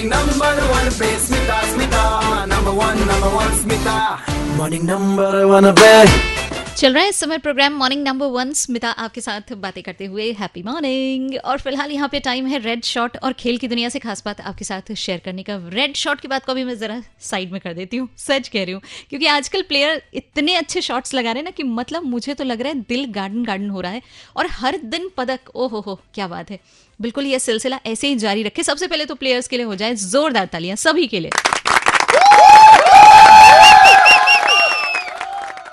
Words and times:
Morning 0.00 0.16
number 0.16 0.62
one 0.72 0.88
pe 0.96 1.08
Smita 1.20 1.60
Smita 1.76 2.48
Number 2.48 2.72
one 2.72 2.96
number 3.06 3.28
one 3.36 3.52
Smita 3.52 4.56
Morning 4.56 4.86
number 4.86 5.46
one 5.46 5.74
pe 5.74 6.39
चल 6.80 6.94
रहा 6.94 7.02
है 7.02 7.08
इस 7.08 7.16
समय 7.16 7.38
program 7.38 7.72
morning 7.76 8.02
number 8.02 8.26
one. 8.26 8.52
Smita 8.52 8.90
आपके 8.98 9.20
साथ 9.20 9.52
बातें 9.54 9.82
करते 9.82 10.04
हुए 10.04 10.30
हैप्पी 10.32 10.62
मॉर्निंग। 10.62 11.34
और 11.36 11.58
फ़िलहाल 11.60 11.90
यहाँ 11.90 12.08
पे 12.08 12.20
टाइम 12.20 12.46
है 12.46 12.58
रेड 12.58 12.84
शॉट 12.84 13.16
और 13.16 13.32
खेल 13.32 13.58
की 13.58 13.68
दुनिया 13.68 13.88
से 13.88 13.98
खास 13.98 14.22
बात 14.26 14.40
आपके 14.40 14.64
साथ 14.64 14.92
शेयर 14.94 15.18
करने 15.24 15.42
का। 15.42 15.56
रेड 15.72 15.96
शॉट 15.96 16.20
की 16.20 16.28
बात 16.28 16.44
को 16.44 16.54
भी 16.54 16.64
मैं 16.64 16.78
जरा 16.78 17.00
साइड 17.20 17.52
में 17.52 17.60
कर 17.60 17.74
देती 17.74 17.96
हूँ। 17.96 18.08
सच 18.18 18.48
कह 18.48 18.64
रही 18.64 18.72
हूँ, 18.72 18.80
क्योंकि 19.10 19.26
आजकल 19.26 19.62
प्लेयर 19.62 20.02
इतने 20.14 20.54
अच्छे 20.54 20.80
शॉट्स 20.80 21.14
लगा 21.14 21.32
रहे 21.32 21.38
हैं 21.38 21.44
ना 21.44 21.50
कि 21.50 21.62
मतलब 21.62 22.04
मुझे 22.06 22.34
तो 22.34 22.44
लग 22.44 22.60
रहा 22.60 22.72
है 22.72 22.80
दिल 22.88 23.04
गार्डन 23.12 23.44
गार्डन 23.44 23.68
हो 23.70 23.80
रहा 23.80 23.92
है। 23.92 24.02
और 24.36 24.46
हर 24.52 24.78
दिन 24.86 25.10
पदक 25.16 25.54
ओ 25.54 25.66
हो 25.66 25.80
हो 25.80 26.00
क्या 26.14 26.28
बात 26.28 26.50
है। 26.50 26.58
बिल्कुल 27.00 27.26
यह 27.26 27.38
सिलसिला 27.40 27.80
ऐसे 27.86 28.08
ही 28.08 28.16
जारी 28.16 28.42
रखे। 28.42 28.62
सबसे 28.62 28.86
पहले 28.86 29.06
तो 29.06 29.14
प्लेयर्स 29.14 29.48
के 29.48 29.56
लिए 29.56 29.66
हो 29.66 29.74
जाए 29.74 29.94
जोरदार 29.96 30.46
तालियाँ 30.46 30.76
सभी 30.78 31.06
के 31.06 31.20
लिए। 31.20 31.30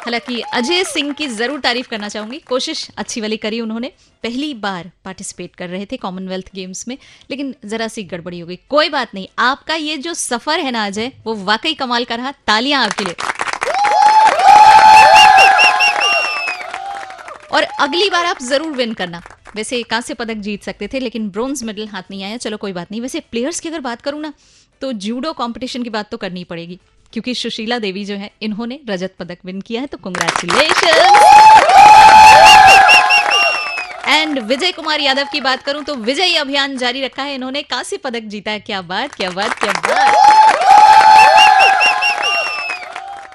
हालाँकि 0.08 0.40
अजय 0.54 0.84
सिंह 0.84 1.12
की 1.14 1.28
ज़रूर 1.28 1.60
तारीफ़ 1.60 1.88
करना 1.90 2.08
चाहूँगी। 2.10 2.38
कोशिश 2.40 2.88
अच्छी 2.98 3.22
वाली 3.22 3.38
करी 3.38 3.60
उन्होंने। 3.62 3.88
पहली 4.24 4.54
बार 4.56 4.90
पार्टिसिपेट 5.06 5.56
कर 5.56 5.70
रहे 5.70 5.86
थे 5.86 5.98
कॉमनवेल्थ 5.98 6.52
गेम्स 6.56 6.88
में, 6.88 6.98
लेकिन 7.32 7.54
जरा 7.66 7.88
सी 7.88 8.04
गड़बड़ी 8.04 8.40
हो 8.40 8.48
गई। 8.48 8.56
कोई 8.70 8.90
बात 8.90 9.14
नहीं, 9.14 9.28
आपका 9.40 9.76
ये 9.76 9.98
जो 9.98 10.14
सफ़र 10.14 10.60
है 10.60 10.72
ना 10.72 10.86
अजय, 10.86 11.12
वो 11.26 11.36
वाकई 11.44 11.74
कमाल 11.74 12.06
का 12.06 12.16
रहा। 12.16 12.32
तालियाँ 12.48 12.84
आपके 12.86 13.04
लिए। 13.04 13.16
और 17.52 17.64
अगली 17.64 18.10
बार 18.10 18.26
आप 18.26 18.42
ज़रूर 18.44 18.72
विन 18.74 18.94
करना। 18.94 19.22
वैसे 19.56 19.84
कांस्य 19.86 20.14
पदक 20.14 20.38
जीत 20.40 20.64
सकते 20.64 20.88
थे, 20.88 21.00
लेकिन 21.00 21.30
ब्रोंज 21.30 21.64
मेडल 21.64 21.88
हाथ 21.88 22.12
नहीं 22.12 22.24
आया। 22.24 22.38
चलो 22.38 22.58
कोई 22.58 22.74
बात 22.74 22.92
नहीं, 22.92 23.02
वैसे 23.02 23.20
प्लेयर्स 23.22 23.60
की 23.60 23.70
अगर 23.70 23.80
बात 23.82 24.02
करूँ 24.02 24.22
ना 24.22 24.34
तो 24.82 24.92
जूडो 24.96 25.32
कंपटीशन 25.34 25.84
की 25.84 25.90
बात 25.90 26.10
तो 26.12 26.18
करनी 26.18 26.44
पड़ेगी। 26.44 26.80
क्योंकि 27.14 27.34
सुशीला 27.36 27.80
देवी 27.80 28.06
जो 28.06 28.16
है, 28.16 28.30
इन्होंने 28.42 28.80
रजत 28.90 29.16
पदक 29.20 29.38
विन 29.46 29.62
किया 29.62 29.82
है 29.82 29.88
तो 29.88 29.98
कंग्रेचुलेशन 30.00 30.88
एंड 34.08 34.40
विजय 34.40 34.72
कुमार 34.72 35.00
यादव 35.02 35.26
की 35.32 35.42
बात 35.42 35.64
करूँ 35.64 35.84
तो 35.84 35.96
विजय 35.96 36.36
अभियान 36.36 36.78
जारी 36.78 37.02
रखा 37.02 37.24
है 37.24 37.36
इन्होंने। 37.36 37.62
कांस्य 37.64 37.98
पदक 37.98 38.24
जीता 38.26 38.52
है, 38.52 38.60
क्या 38.60 38.82
बात 38.84 39.16
क्या 39.16 39.30
बात 39.32 39.60
क्या 39.60 39.72
बात। 39.88 40.16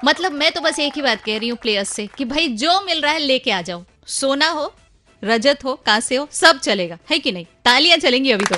मतलब 0.05 0.31
मैं 0.31 0.51
तो 0.51 0.61
बस 0.61 0.79
एक 0.79 0.93
ही 0.95 1.01
बात 1.01 1.21
कह 1.25 1.37
रही 1.37 1.49
हूँ 1.49 1.57
प्लेयर्स 1.57 1.89
से, 1.89 2.07
कि 2.17 2.25
भाई 2.25 2.47
जो 2.47 2.79
मिल 2.81 3.01
रहा 3.01 3.11
है, 3.11 3.19
लेके 3.19 3.51
आ 3.51 3.61
जाओ। 3.61 3.83
सोना 4.07 4.49
हो, 4.49 4.73
रजत 5.23 5.59
हो 5.65 5.73
कांसे 5.85 6.15
हो, 6.15 6.27
सब 6.31 6.59
चलेगा, 6.59 6.97
है 7.11 7.19
कि 7.19 7.31
नहीं? 7.31 7.45
तालियाँ 7.65 7.97
चलेंगी 7.97 8.31
अभी 8.31 8.45
तो। 8.45 8.55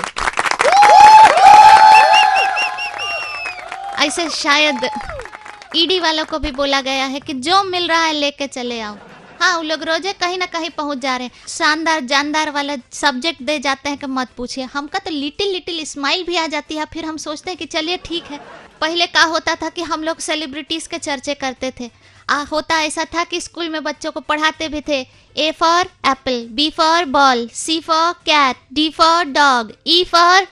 ऐसे 4.06 4.28
शायद 4.30 4.88
ईडी 5.76 5.98
वालों 6.00 6.24
को 6.24 6.38
भी 6.38 6.50
बोला 6.52 6.80
गया 6.80 7.04
है 7.06 7.20
कि 7.20 7.32
जो 7.40 7.62
मिल 7.64 7.86
रहा 7.88 8.02
है 8.02 8.12
लेके 8.14 8.46
चले 8.48 8.80
आओ। 8.80 8.96
हाँ 9.40 9.56
वो 9.56 9.62
लोग 9.62 9.82
रोज़े 9.82 10.12
कहीं 10.12 10.38
ना 10.38 10.46
कहीं 10.46 10.68
पहुँच 10.70 10.98
जा 10.98 11.16
रहे 11.16 11.26
हैं। 11.26 11.48
शानदार 11.48 12.00
जानदार 12.02 12.50
वाला 12.50 12.76
सब्जेक्ट 12.92 13.42
दे 13.42 13.58
जाते 13.58 13.88
हैं 13.88 13.98
कि 13.98 14.06
मत 14.08 14.28
पूछिए। 14.36 14.64
हमका 14.64 14.98
तो 14.98 15.10
लिटिल 15.10 15.52
लिटिल 15.52 15.84
स्माइल 15.84 16.24
भी 16.24 16.36
आ 16.36 16.46
जाती 16.46 16.76
है 16.76 16.84
फिर 16.92 17.04
हम 17.04 17.16
सोचते 17.16 17.50
हैं 17.50 17.58
कि 17.58 17.66
चलिए 17.66 17.96
ठीक 18.04 18.30
है। 18.30 18.38
पहले 18.80 19.06
क्या 19.06 19.24
होता 19.24 19.54
था 19.54 19.68
कि 19.68 19.82
हम 19.82 20.02
लोग 20.02 20.18
सेलिब्रिटीज 20.20 20.86
के 20.86 20.98
चर्चे 20.98 21.34
करते 21.34 21.72
थे। 21.80 21.90
आ, 22.30 22.42
होता 22.42 22.80
ऐसा 22.82 23.04
था 23.14 23.24
कि 23.24 23.40
स्कूल 23.40 23.68
में 23.68 23.82
बच्चों 23.84 24.12
को 24.12 24.20
पढ़ाते 24.22 24.68
भी 24.68 24.80
थे। 24.88 25.00
A 25.36 25.50
for 25.60 25.90
apple 26.06 26.46
B 26.52 26.70
for 26.76 27.04
ball 27.12 27.48
C 27.54 27.80
for 27.80 28.12
cat 28.26 28.56
D 28.72 28.88
for 28.90 29.24
dog 29.26 29.72
E 29.86 30.02
for 30.04 30.46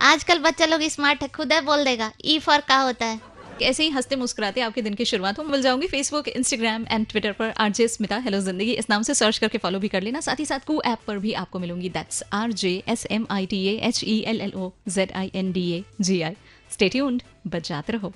आजकल 0.00 0.38
बच्चा 0.38 0.66
लोग 0.66 0.82
स्मार्ट 0.90 1.22
है, 1.22 1.28
खुद 1.28 1.52
है, 1.52 1.60
बोल 1.62 1.84
देगा 1.84 2.10
ई 2.24 2.38
फॉर 2.38 2.60
का 2.68 2.76
होता 2.78 3.06
है. 3.06 3.20
ऐसे 3.62 3.82
ही 3.82 3.90
हँसते 3.90 4.16
मुस्कुराते 4.16 4.60
आपके 4.60 4.82
दिन 4.82 4.94
की 4.94 5.04
शुरुआत 5.04 5.38
हो, 5.38 5.44
मिल 5.44 5.62
जाऊँगी 5.62 5.86
फेसबुक 5.86 6.28
इंस्टाग्राम 6.28 6.84
एंड 6.90 7.06
ट्विटर 7.06 7.32
पर 7.32 7.52
आर 7.58 7.70
जे 7.70 7.88
स्मिता 7.88 8.16
हेलो 8.16 8.40
ज़िंदगी, 8.40 8.72
इस 8.72 8.90
नाम 8.90 9.02
से 9.02 9.14
सर्च 9.14 9.38
करके 9.38 9.58
फॉलो 9.58 9.78
भी 9.78 9.88
कर 9.88 10.02
लेना, 10.02 10.20
साथ 10.20 10.40
ही 10.40 10.44
साथ 10.46 10.66
कू 10.66 10.80
ऐप 10.86 10.98
पर 11.06 11.18
भी 11.18 11.32
आपको 11.34 11.58
मिलूँगी। 11.58 11.88
That's 11.88 12.22
R 12.32 12.52
J 12.52 12.72
S 12.88 13.06
M 13.10 13.26
I 13.30 13.46
T 13.46 13.64
H 13.66 14.02
E 14.04 14.18
L 14.26 14.40
L 14.40 14.52
O 14.54 14.70
Z 14.88 15.12
I 15.12 15.30
N 15.34 15.52
D 15.52 15.70
A 15.72 15.82
G 16.00 16.20
I 16.22 16.36
stay tuned 16.72 17.22
बजाते 17.46 17.92
रहो। 17.92 18.12